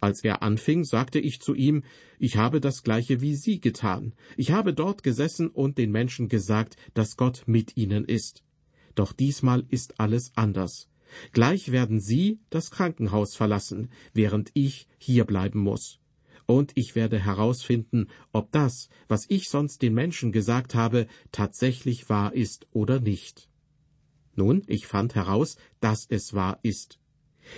Als 0.00 0.24
er 0.24 0.42
anfing, 0.42 0.84
sagte 0.84 1.18
ich 1.18 1.40
zu 1.42 1.54
ihm, 1.54 1.82
ich 2.18 2.38
habe 2.38 2.62
das 2.62 2.82
gleiche 2.82 3.20
wie 3.20 3.34
Sie 3.34 3.60
getan. 3.60 4.14
Ich 4.38 4.52
habe 4.52 4.72
dort 4.72 5.02
gesessen 5.02 5.48
und 5.48 5.76
den 5.76 5.92
Menschen 5.92 6.30
gesagt, 6.30 6.76
dass 6.94 7.18
Gott 7.18 7.42
mit 7.46 7.76
ihnen 7.76 8.06
ist. 8.06 8.42
Doch 8.94 9.12
diesmal 9.12 9.66
ist 9.68 10.00
alles 10.00 10.32
anders. 10.34 10.88
Gleich 11.32 11.70
werden 11.72 12.00
Sie 12.00 12.40
das 12.48 12.70
Krankenhaus 12.70 13.34
verlassen, 13.34 13.90
während 14.14 14.50
ich 14.54 14.86
hier 14.96 15.26
bleiben 15.26 15.60
muss. 15.60 15.99
Und 16.50 16.72
ich 16.74 16.96
werde 16.96 17.20
herausfinden, 17.20 18.08
ob 18.32 18.50
das, 18.50 18.88
was 19.06 19.26
ich 19.28 19.48
sonst 19.48 19.82
den 19.82 19.94
Menschen 19.94 20.32
gesagt 20.32 20.74
habe, 20.74 21.06
tatsächlich 21.30 22.08
wahr 22.08 22.34
ist 22.34 22.66
oder 22.72 22.98
nicht. 22.98 23.48
Nun, 24.34 24.64
ich 24.66 24.88
fand 24.88 25.14
heraus, 25.14 25.56
dass 25.78 26.06
es 26.08 26.34
wahr 26.34 26.58
ist. 26.64 26.98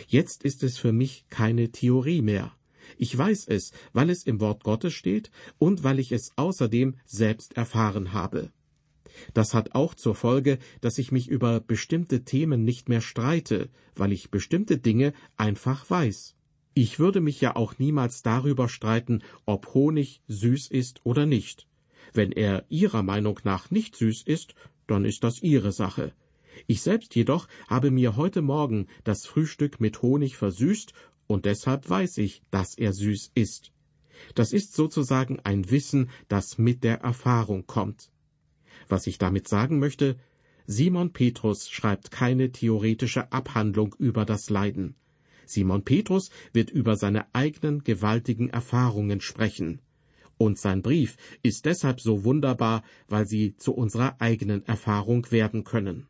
Jetzt 0.08 0.44
ist 0.44 0.62
es 0.62 0.76
für 0.76 0.92
mich 0.92 1.24
keine 1.30 1.72
Theorie 1.72 2.20
mehr. 2.20 2.54
Ich 2.98 3.16
weiß 3.16 3.46
es, 3.48 3.72
weil 3.94 4.10
es 4.10 4.24
im 4.24 4.40
Wort 4.40 4.62
Gottes 4.62 4.92
steht 4.92 5.30
und 5.56 5.84
weil 5.84 5.98
ich 5.98 6.12
es 6.12 6.32
außerdem 6.36 6.96
selbst 7.06 7.56
erfahren 7.56 8.12
habe. 8.12 8.52
Das 9.32 9.54
hat 9.54 9.74
auch 9.74 9.94
zur 9.94 10.14
Folge, 10.14 10.58
dass 10.82 10.98
ich 10.98 11.10
mich 11.12 11.28
über 11.28 11.60
bestimmte 11.60 12.24
Themen 12.24 12.62
nicht 12.62 12.90
mehr 12.90 13.00
streite, 13.00 13.70
weil 13.94 14.12
ich 14.12 14.30
bestimmte 14.30 14.76
Dinge 14.76 15.14
einfach 15.38 15.88
weiß. 15.88 16.36
Ich 16.74 16.98
würde 16.98 17.20
mich 17.20 17.40
ja 17.40 17.54
auch 17.54 17.78
niemals 17.78 18.22
darüber 18.22 18.68
streiten, 18.68 19.22
ob 19.44 19.74
Honig 19.74 20.22
süß 20.28 20.70
ist 20.70 21.00
oder 21.04 21.26
nicht. 21.26 21.68
Wenn 22.14 22.32
er 22.32 22.64
Ihrer 22.70 23.02
Meinung 23.02 23.38
nach 23.44 23.70
nicht 23.70 23.94
süß 23.96 24.22
ist, 24.22 24.54
dann 24.86 25.04
ist 25.04 25.22
das 25.22 25.42
Ihre 25.42 25.72
Sache. 25.72 26.12
Ich 26.66 26.82
selbst 26.82 27.14
jedoch 27.14 27.46
habe 27.68 27.90
mir 27.90 28.16
heute 28.16 28.42
Morgen 28.42 28.86
das 29.04 29.26
Frühstück 29.26 29.80
mit 29.80 30.02
Honig 30.02 30.36
versüßt, 30.36 30.92
und 31.26 31.44
deshalb 31.44 31.88
weiß 31.88 32.18
ich, 32.18 32.42
dass 32.50 32.74
er 32.74 32.92
süß 32.92 33.32
ist. 33.34 33.72
Das 34.34 34.52
ist 34.52 34.74
sozusagen 34.74 35.40
ein 35.40 35.70
Wissen, 35.70 36.10
das 36.28 36.58
mit 36.58 36.84
der 36.84 37.00
Erfahrung 37.00 37.66
kommt. 37.66 38.10
Was 38.88 39.06
ich 39.06 39.18
damit 39.18 39.48
sagen 39.48 39.78
möchte, 39.78 40.16
Simon 40.66 41.12
Petrus 41.12 41.70
schreibt 41.70 42.10
keine 42.10 42.52
theoretische 42.52 43.32
Abhandlung 43.32 43.94
über 43.98 44.24
das 44.24 44.50
Leiden. 44.50 44.94
Simon 45.52 45.84
Petrus 45.84 46.30
wird 46.52 46.70
über 46.70 46.96
seine 46.96 47.32
eigenen 47.34 47.84
gewaltigen 47.84 48.50
Erfahrungen 48.50 49.20
sprechen. 49.20 49.80
Und 50.38 50.58
sein 50.58 50.82
Brief 50.82 51.16
ist 51.42 51.66
deshalb 51.66 52.00
so 52.00 52.24
wunderbar, 52.24 52.82
weil 53.08 53.26
sie 53.26 53.56
zu 53.56 53.74
unserer 53.74 54.20
eigenen 54.20 54.66
Erfahrung 54.66 55.30
werden 55.30 55.62
können. 55.62 56.08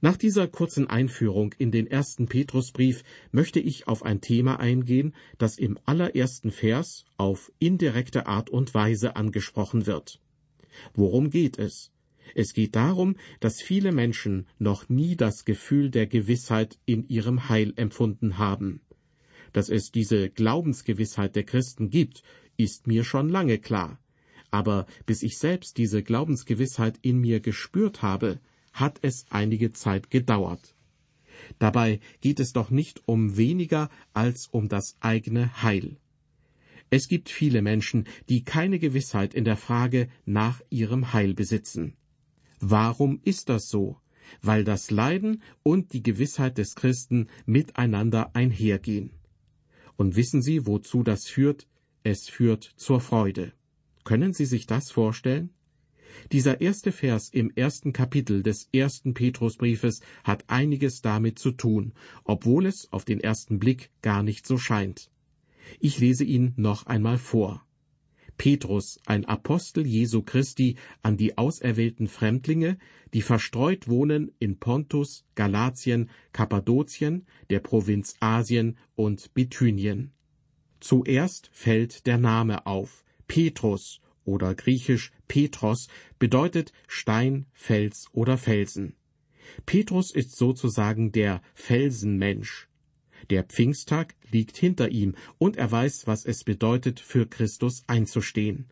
Nach 0.00 0.16
dieser 0.18 0.48
kurzen 0.48 0.90
Einführung 0.90 1.54
in 1.56 1.70
den 1.70 1.86
ersten 1.86 2.26
Petrusbrief 2.26 3.04
möchte 3.32 3.58
ich 3.58 3.88
auf 3.88 4.02
ein 4.02 4.20
Thema 4.20 4.60
eingehen, 4.60 5.14
das 5.38 5.56
im 5.56 5.78
allerersten 5.86 6.50
Vers 6.50 7.06
auf 7.16 7.50
indirekte 7.58 8.26
Art 8.26 8.50
und 8.50 8.74
Weise 8.74 9.16
angesprochen 9.16 9.86
wird. 9.86 10.20
Worum 10.92 11.30
geht 11.30 11.58
es? 11.58 11.93
Es 12.34 12.52
geht 12.52 12.74
darum, 12.76 13.16
dass 13.40 13.62
viele 13.62 13.92
Menschen 13.92 14.46
noch 14.58 14.88
nie 14.88 15.16
das 15.16 15.44
Gefühl 15.44 15.90
der 15.90 16.06
Gewissheit 16.06 16.78
in 16.86 17.06
ihrem 17.08 17.48
Heil 17.48 17.72
empfunden 17.76 18.38
haben. 18.38 18.80
Dass 19.52 19.68
es 19.68 19.90
diese 19.90 20.30
Glaubensgewissheit 20.30 21.36
der 21.36 21.44
Christen 21.44 21.90
gibt, 21.90 22.22
ist 22.56 22.86
mir 22.86 23.04
schon 23.04 23.28
lange 23.28 23.58
klar. 23.58 24.00
Aber 24.50 24.86
bis 25.06 25.22
ich 25.22 25.38
selbst 25.38 25.78
diese 25.78 26.02
Glaubensgewissheit 26.02 26.98
in 27.02 27.18
mir 27.18 27.40
gespürt 27.40 28.02
habe, 28.02 28.40
hat 28.72 28.98
es 29.02 29.26
einige 29.30 29.72
Zeit 29.72 30.10
gedauert. 30.10 30.74
Dabei 31.58 32.00
geht 32.20 32.40
es 32.40 32.52
doch 32.52 32.70
nicht 32.70 33.02
um 33.06 33.36
weniger 33.36 33.90
als 34.12 34.48
um 34.50 34.68
das 34.68 34.96
eigene 35.00 35.62
Heil. 35.62 35.96
Es 36.90 37.08
gibt 37.08 37.28
viele 37.28 37.62
Menschen, 37.62 38.06
die 38.28 38.44
keine 38.44 38.78
Gewissheit 38.78 39.34
in 39.34 39.44
der 39.44 39.56
Frage 39.56 40.08
nach 40.24 40.60
ihrem 40.70 41.12
Heil 41.12 41.34
besitzen. 41.34 41.96
Warum 42.60 43.20
ist 43.24 43.48
das 43.48 43.68
so? 43.68 43.98
Weil 44.40 44.64
das 44.64 44.90
Leiden 44.90 45.42
und 45.62 45.92
die 45.92 46.02
Gewissheit 46.02 46.58
des 46.58 46.74
Christen 46.74 47.28
miteinander 47.46 48.34
einhergehen. 48.34 49.10
Und 49.96 50.16
wissen 50.16 50.42
Sie, 50.42 50.66
wozu 50.66 51.02
das 51.02 51.26
führt? 51.26 51.68
Es 52.02 52.28
führt 52.28 52.64
zur 52.76 53.00
Freude. 53.00 53.52
Können 54.04 54.32
Sie 54.32 54.44
sich 54.44 54.66
das 54.66 54.90
vorstellen? 54.90 55.50
Dieser 56.32 56.60
erste 56.60 56.92
Vers 56.92 57.28
im 57.28 57.50
ersten 57.54 57.92
Kapitel 57.92 58.42
des 58.42 58.68
ersten 58.72 59.14
Petrusbriefes 59.14 60.00
hat 60.22 60.44
einiges 60.48 61.00
damit 61.00 61.38
zu 61.38 61.52
tun, 61.52 61.92
obwohl 62.24 62.66
es 62.66 62.92
auf 62.92 63.04
den 63.04 63.20
ersten 63.20 63.58
Blick 63.58 63.90
gar 64.02 64.22
nicht 64.22 64.46
so 64.46 64.58
scheint. 64.58 65.10
Ich 65.80 65.98
lese 65.98 66.24
ihn 66.24 66.52
noch 66.56 66.86
einmal 66.86 67.18
vor. 67.18 67.66
Petrus, 68.36 69.00
ein 69.06 69.24
Apostel 69.24 69.86
Jesu 69.86 70.22
Christi, 70.22 70.76
an 71.02 71.16
die 71.16 71.38
auserwählten 71.38 72.08
Fremdlinge, 72.08 72.78
die 73.12 73.22
verstreut 73.22 73.88
wohnen 73.88 74.32
in 74.38 74.58
Pontus, 74.58 75.24
Galatien, 75.34 76.10
Kappadokien, 76.32 77.26
der 77.50 77.60
Provinz 77.60 78.16
Asien 78.20 78.76
und 78.96 79.32
Bithynien. 79.34 80.12
Zuerst 80.80 81.48
fällt 81.52 82.06
der 82.06 82.18
Name 82.18 82.66
auf. 82.66 83.04
Petrus 83.26 84.00
oder 84.24 84.54
griechisch 84.54 85.12
Petros 85.28 85.88
bedeutet 86.18 86.72
Stein, 86.86 87.46
Fels 87.52 88.08
oder 88.12 88.36
Felsen. 88.36 88.96
Petrus 89.66 90.10
ist 90.10 90.36
sozusagen 90.36 91.12
der 91.12 91.42
Felsenmensch. 91.54 92.68
Der 93.30 93.44
Pfingsttag 93.44 94.14
liegt 94.30 94.56
hinter 94.56 94.90
ihm 94.90 95.14
und 95.38 95.56
er 95.56 95.70
weiß, 95.70 96.06
was 96.06 96.24
es 96.24 96.44
bedeutet, 96.44 97.00
für 97.00 97.26
Christus 97.26 97.84
einzustehen. 97.86 98.66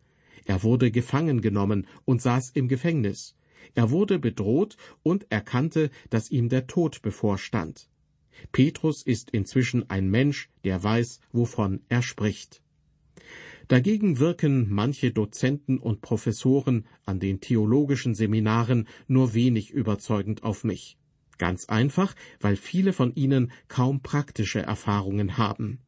Er 0.44 0.62
wurde 0.62 0.90
gefangen 0.90 1.40
genommen 1.40 1.86
und 2.04 2.20
saß 2.20 2.50
im 2.50 2.68
Gefängnis. 2.68 3.36
Er 3.74 3.90
wurde 3.90 4.18
bedroht 4.18 4.76
und 5.02 5.26
erkannte, 5.30 5.90
dass 6.10 6.30
ihm 6.30 6.48
der 6.48 6.66
Tod 6.66 7.00
bevorstand. 7.02 7.88
Petrus 8.50 9.02
ist 9.02 9.30
inzwischen 9.30 9.88
ein 9.88 10.10
Mensch, 10.10 10.50
der 10.64 10.82
weiß, 10.82 11.20
wovon 11.32 11.80
er 11.88 12.02
spricht. 12.02 12.60
Dagegen 13.68 14.18
wirken 14.18 14.66
manche 14.68 15.12
Dozenten 15.12 15.78
und 15.78 16.00
Professoren 16.00 16.86
an 17.04 17.20
den 17.20 17.40
theologischen 17.40 18.14
Seminaren 18.14 18.88
nur 19.06 19.34
wenig 19.34 19.70
überzeugend 19.70 20.42
auf 20.42 20.64
mich. 20.64 20.98
Ganz 21.38 21.66
einfach, 21.66 22.14
weil 22.40 22.56
viele 22.56 22.92
von 22.92 23.14
ihnen 23.14 23.52
kaum 23.68 24.02
praktische 24.02 24.62
Erfahrungen 24.62 25.38
haben. 25.38 25.80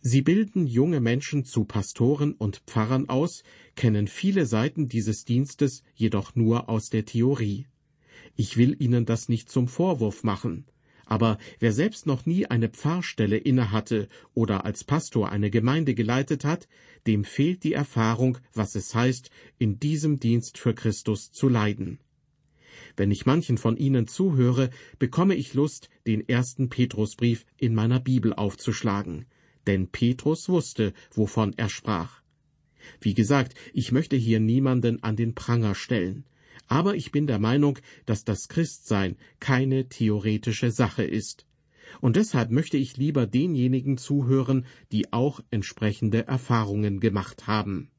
Sie 0.00 0.22
bilden 0.22 0.66
junge 0.66 1.00
Menschen 1.00 1.44
zu 1.44 1.64
Pastoren 1.64 2.32
und 2.32 2.62
Pfarrern 2.66 3.08
aus, 3.08 3.44
kennen 3.76 4.08
viele 4.08 4.46
Seiten 4.46 4.88
dieses 4.88 5.24
Dienstes 5.24 5.82
jedoch 5.94 6.34
nur 6.34 6.68
aus 6.68 6.90
der 6.90 7.04
Theorie. 7.04 7.66
Ich 8.34 8.56
will 8.56 8.76
Ihnen 8.78 9.06
das 9.06 9.28
nicht 9.28 9.50
zum 9.50 9.68
Vorwurf 9.68 10.24
machen. 10.24 10.66
Aber 11.06 11.38
wer 11.60 11.72
selbst 11.72 12.06
noch 12.06 12.26
nie 12.26 12.46
eine 12.46 12.68
Pfarrstelle 12.68 13.36
innehatte 13.36 14.08
oder 14.34 14.64
als 14.64 14.82
Pastor 14.82 15.30
eine 15.30 15.50
Gemeinde 15.50 15.94
geleitet 15.94 16.44
hat, 16.44 16.66
dem 17.06 17.22
fehlt 17.24 17.62
die 17.62 17.74
Erfahrung, 17.74 18.38
was 18.52 18.74
es 18.74 18.92
heißt, 18.92 19.30
in 19.58 19.78
diesem 19.78 20.18
Dienst 20.18 20.58
für 20.58 20.74
Christus 20.74 21.30
zu 21.30 21.48
leiden. 21.48 22.00
Wenn 22.96 23.10
ich 23.10 23.26
manchen 23.26 23.58
von 23.58 23.76
Ihnen 23.76 24.08
zuhöre, 24.08 24.70
bekomme 24.98 25.34
ich 25.34 25.54
Lust, 25.54 25.90
den 26.06 26.26
ersten 26.26 26.70
Petrusbrief 26.70 27.44
in 27.58 27.74
meiner 27.74 28.00
Bibel 28.00 28.32
aufzuschlagen. 28.32 29.26
Denn 29.66 29.88
Petrus 29.88 30.48
wusste, 30.48 30.94
wovon 31.12 31.52
er 31.56 31.68
sprach. 31.68 32.22
Wie 33.00 33.14
gesagt, 33.14 33.54
ich 33.72 33.92
möchte 33.92 34.16
hier 34.16 34.40
niemanden 34.40 35.02
an 35.02 35.16
den 35.16 35.34
Pranger 35.34 35.74
stellen. 35.74 36.24
Aber 36.68 36.94
ich 36.94 37.12
bin 37.12 37.26
der 37.26 37.38
Meinung, 37.38 37.78
dass 38.06 38.24
das 38.24 38.48
Christsein 38.48 39.16
keine 39.40 39.88
theoretische 39.88 40.70
Sache 40.70 41.04
ist. 41.04 41.46
Und 42.00 42.16
deshalb 42.16 42.50
möchte 42.50 42.76
ich 42.76 42.96
lieber 42.96 43.26
denjenigen 43.26 43.98
zuhören, 43.98 44.66
die 44.90 45.12
auch 45.12 45.40
entsprechende 45.50 46.26
Erfahrungen 46.26 46.98
gemacht 47.00 47.46
haben. 47.46 47.90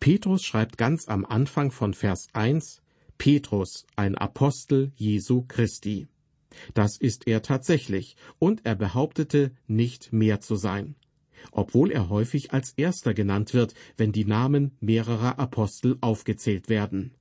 Petrus 0.00 0.44
schreibt 0.44 0.76
ganz 0.76 1.08
am 1.08 1.24
Anfang 1.24 1.70
von 1.70 1.94
Vers 1.94 2.28
1, 2.32 2.82
Petrus, 3.18 3.86
ein 3.96 4.14
Apostel 4.14 4.92
Jesu 4.96 5.44
Christi. 5.46 6.08
Das 6.74 6.96
ist 6.96 7.26
er 7.26 7.42
tatsächlich, 7.42 8.16
und 8.38 8.64
er 8.64 8.74
behauptete, 8.74 9.52
nicht 9.66 10.12
mehr 10.12 10.40
zu 10.40 10.56
sein, 10.56 10.96
obwohl 11.52 11.90
er 11.90 12.08
häufig 12.08 12.52
als 12.52 12.72
erster 12.76 13.14
genannt 13.14 13.54
wird, 13.54 13.74
wenn 13.96 14.12
die 14.12 14.24
Namen 14.24 14.76
mehrerer 14.80 15.38
Apostel 15.38 15.98
aufgezählt 16.00 16.68
werden. 16.68 17.12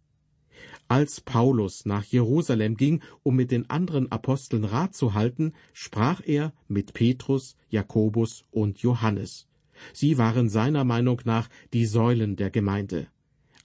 Als 0.87 1.19
Paulus 1.19 1.86
nach 1.86 2.03
Jerusalem 2.03 2.77
ging, 2.77 3.01
um 3.23 3.36
mit 3.36 3.51
den 3.51 3.69
anderen 3.69 4.12
Aposteln 4.12 4.63
Rat 4.63 4.95
zu 4.95 5.13
halten, 5.13 5.53
sprach 5.73 6.21
er 6.23 6.53
mit 6.67 6.93
Petrus, 6.93 7.55
Jakobus 7.69 8.45
und 8.51 8.79
Johannes. 8.79 9.47
Sie 9.93 10.17
waren 10.17 10.47
seiner 10.47 10.84
Meinung 10.84 11.21
nach 11.25 11.49
die 11.73 11.86
Säulen 11.86 12.36
der 12.36 12.51
Gemeinde. 12.51 13.08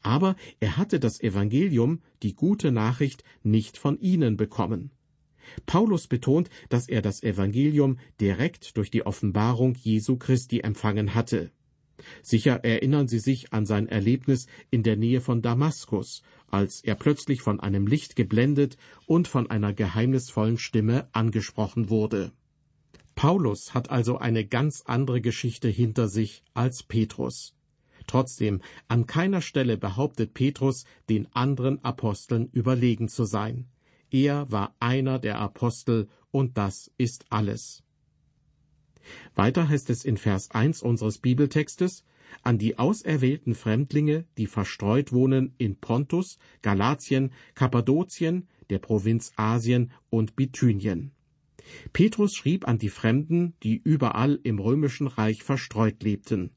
Aber 0.03 0.37
er 0.61 0.77
hatte 0.77 0.99
das 0.99 1.21
Evangelium, 1.21 2.01
die 2.23 2.35
gute 2.35 2.73
Nachricht, 2.73 3.25
nicht 3.43 3.77
von 3.77 3.99
ihnen 4.01 4.37
bekommen. 4.37 4.91
Paulus 5.67 6.07
betont, 6.07 6.49
dass 6.69 6.89
er 6.89 7.03
das 7.03 7.23
Evangelium 7.23 7.99
direkt 8.21 8.77
durch 8.77 8.91
die 8.91 9.05
Offenbarung 9.05 9.75
Jesu 9.75 10.17
Christi 10.17 10.61
empfangen 10.61 11.15
hatte. 11.15 11.51
Sicher 12.23 12.65
erinnern 12.65 13.09
Sie 13.09 13.19
sich 13.19 13.53
an 13.53 13.67
sein 13.67 13.87
Erlebnis 13.87 14.47
in 14.71 14.83
der 14.83 14.97
Nähe 14.97 15.21
von 15.21 15.43
Damaskus, 15.43 16.23
als 16.49 16.83
er 16.83 16.95
plötzlich 16.95 17.43
von 17.43 17.61
einem 17.61 17.87
Licht 17.87 18.17
geblendet 18.17 18.77
und 19.07 19.29
von 19.29 19.51
einer 19.51 19.73
geheimnisvollen 19.73 20.59
Stimme 20.59 21.09
angesprochen 21.13 21.91
wurde. 21.91 22.33
Paulus 23.15 23.75
hat 23.75 23.91
also 23.91 24.17
eine 24.17 24.47
ganz 24.47 24.83
andere 24.87 25.21
Geschichte 25.21 25.69
hinter 25.69 26.09
sich 26.09 26.43
als 26.55 26.83
Petrus. 26.83 27.55
Trotzdem, 28.11 28.61
an 28.89 29.07
keiner 29.07 29.41
Stelle 29.41 29.79
behauptet 29.79 30.35
Petrus, 30.35 30.85
den 31.09 31.33
anderen 31.33 31.85
Aposteln 31.85 32.49
überlegen 32.51 33.07
zu 33.07 33.25
sein. 33.25 33.69
Er 34.11 34.51
war 34.51 34.75
einer 34.81 35.21
der 35.21 35.39
Apostel 35.39 36.09
und 36.33 36.59
das 36.59 36.91
ist 36.99 37.27
alles. 37.31 37.85
Weiter 39.37 39.69
heißt 39.69 39.91
es 39.91 40.05
in 40.05 40.17
Vers 40.17 40.51
1 40.51 40.83
unseres 40.83 41.19
Bibeltextes, 41.19 42.03
an 42.43 42.59
die 42.59 42.81
auserwählten 42.81 43.55
Fremdlinge, 43.55 44.25
die 44.39 44.49
verstreut 44.49 45.13
wohnen 45.13 45.55
in 45.59 45.77
Pontus, 45.77 46.41
Galatien, 46.63 47.31
Kappadokien, 47.55 48.49
der 48.71 48.81
Provinz 48.81 49.31
Asien 49.37 49.93
und 50.11 50.35
Bithynien. 50.35 51.13
Petrus 51.93 52.35
schrieb 52.35 52.67
an 52.67 52.79
die 52.79 52.89
Fremden, 52.89 53.55
die 53.63 53.81
überall 53.85 54.41
im 54.43 54.59
römischen 54.59 55.07
Reich 55.07 55.45
verstreut 55.45 56.03
lebten. 56.03 56.51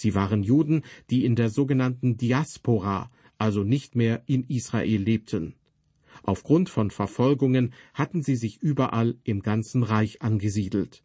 Sie 0.00 0.14
waren 0.14 0.42
Juden, 0.42 0.80
die 1.10 1.26
in 1.26 1.36
der 1.36 1.50
sogenannten 1.50 2.16
Diaspora, 2.16 3.10
also 3.36 3.64
nicht 3.64 3.96
mehr 3.96 4.22
in 4.24 4.44
Israel 4.44 4.98
lebten. 4.98 5.56
Aufgrund 6.22 6.70
von 6.70 6.90
Verfolgungen 6.90 7.74
hatten 7.92 8.22
sie 8.22 8.36
sich 8.36 8.62
überall 8.62 9.18
im 9.24 9.42
ganzen 9.42 9.82
Reich 9.82 10.22
angesiedelt. 10.22 11.04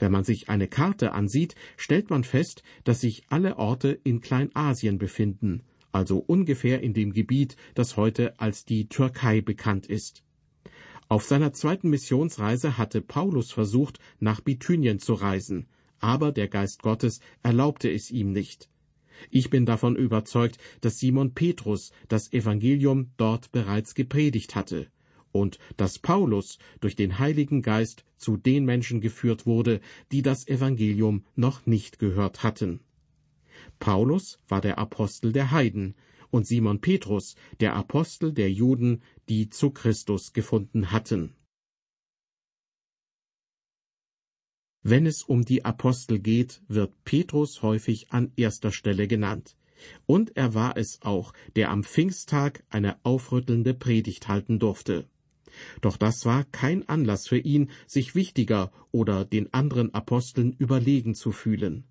Wenn 0.00 0.10
man 0.10 0.24
sich 0.24 0.48
eine 0.48 0.66
Karte 0.66 1.12
ansieht, 1.12 1.54
stellt 1.76 2.10
man 2.10 2.24
fest, 2.24 2.64
dass 2.82 3.00
sich 3.00 3.22
alle 3.28 3.58
Orte 3.58 4.00
in 4.02 4.20
Kleinasien 4.20 4.98
befinden, 4.98 5.62
also 5.92 6.18
ungefähr 6.18 6.82
in 6.82 6.94
dem 6.94 7.12
Gebiet, 7.12 7.56
das 7.74 7.96
heute 7.96 8.40
als 8.40 8.64
die 8.64 8.88
Türkei 8.88 9.40
bekannt 9.40 9.86
ist. 9.86 10.24
Auf 11.06 11.22
seiner 11.22 11.52
zweiten 11.52 11.90
Missionsreise 11.90 12.76
hatte 12.76 13.02
Paulus 13.02 13.52
versucht, 13.52 14.00
nach 14.18 14.40
Bithynien 14.40 14.98
zu 14.98 15.14
reisen, 15.14 15.68
aber 16.00 16.32
der 16.32 16.48
Geist 16.48 16.82
Gottes 16.82 17.20
erlaubte 17.42 17.90
es 17.90 18.10
ihm 18.10 18.32
nicht. 18.32 18.68
Ich 19.30 19.50
bin 19.50 19.66
davon 19.66 19.96
überzeugt, 19.96 20.58
dass 20.80 20.98
Simon 20.98 21.32
Petrus 21.34 21.92
das 22.08 22.32
Evangelium 22.32 23.10
dort 23.16 23.50
bereits 23.52 23.94
gepredigt 23.94 24.54
hatte 24.54 24.88
und 25.32 25.58
dass 25.76 25.98
Paulus 25.98 26.58
durch 26.80 26.96
den 26.96 27.18
Heiligen 27.18 27.62
Geist 27.62 28.04
zu 28.16 28.36
den 28.36 28.64
Menschen 28.64 29.00
geführt 29.00 29.46
wurde, 29.46 29.80
die 30.12 30.22
das 30.22 30.48
Evangelium 30.48 31.24
noch 31.34 31.66
nicht 31.66 31.98
gehört 31.98 32.42
hatten. 32.42 32.80
Paulus 33.78 34.38
war 34.48 34.60
der 34.60 34.78
Apostel 34.78 35.32
der 35.32 35.50
Heiden 35.50 35.94
und 36.30 36.46
Simon 36.46 36.80
Petrus 36.80 37.36
der 37.60 37.74
Apostel 37.74 38.32
der 38.32 38.50
Juden, 38.50 39.02
die 39.28 39.48
zu 39.48 39.70
Christus 39.70 40.32
gefunden 40.32 40.90
hatten. 40.90 41.35
Wenn 44.88 45.04
es 45.04 45.24
um 45.24 45.44
die 45.44 45.64
Apostel 45.64 46.20
geht, 46.20 46.62
wird 46.68 46.92
Petrus 47.02 47.60
häufig 47.60 48.12
an 48.12 48.30
erster 48.36 48.70
Stelle 48.70 49.08
genannt. 49.08 49.56
Und 50.06 50.36
er 50.36 50.54
war 50.54 50.76
es 50.76 51.02
auch, 51.02 51.32
der 51.56 51.72
am 51.72 51.82
Pfingsttag 51.82 52.62
eine 52.70 53.04
aufrüttelnde 53.04 53.74
Predigt 53.74 54.28
halten 54.28 54.60
durfte. 54.60 55.08
Doch 55.80 55.96
das 55.96 56.24
war 56.24 56.44
kein 56.44 56.88
Anlass 56.88 57.26
für 57.26 57.38
ihn, 57.38 57.70
sich 57.88 58.14
wichtiger 58.14 58.70
oder 58.92 59.24
den 59.24 59.52
anderen 59.52 59.92
Aposteln 59.92 60.52
überlegen 60.56 61.16
zu 61.16 61.32
fühlen. 61.32 61.82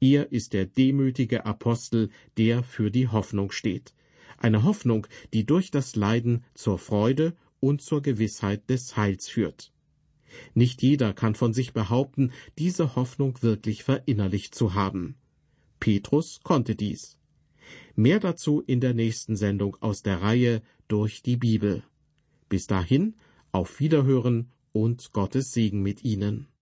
Er 0.00 0.32
ist 0.32 0.54
der 0.54 0.66
demütige 0.66 1.46
Apostel, 1.46 2.10
der 2.36 2.64
für 2.64 2.90
die 2.90 3.06
Hoffnung 3.06 3.52
steht. 3.52 3.94
Eine 4.38 4.64
Hoffnung, 4.64 5.06
die 5.32 5.46
durch 5.46 5.70
das 5.70 5.94
Leiden 5.94 6.42
zur 6.54 6.80
Freude 6.80 7.36
und 7.60 7.80
zur 7.80 8.02
Gewissheit 8.02 8.68
des 8.68 8.96
Heils 8.96 9.28
führt. 9.28 9.70
Nicht 10.54 10.82
jeder 10.82 11.12
kann 11.12 11.34
von 11.34 11.52
sich 11.52 11.72
behaupten, 11.72 12.32
diese 12.58 12.96
Hoffnung 12.96 13.42
wirklich 13.42 13.84
verinnerlicht 13.84 14.54
zu 14.54 14.74
haben. 14.74 15.16
Petrus 15.80 16.40
konnte 16.42 16.74
dies. 16.74 17.18
Mehr 17.96 18.20
dazu 18.20 18.62
in 18.66 18.80
der 18.80 18.94
nächsten 18.94 19.36
Sendung 19.36 19.76
aus 19.80 20.02
der 20.02 20.22
Reihe 20.22 20.62
Durch 20.88 21.22
die 21.22 21.36
Bibel. 21.36 21.82
Bis 22.48 22.66
dahin, 22.66 23.14
auf 23.52 23.80
Wiederhören 23.80 24.50
und 24.72 25.12
Gottes 25.12 25.52
Segen 25.52 25.82
mit 25.82 26.04
Ihnen. 26.04 26.46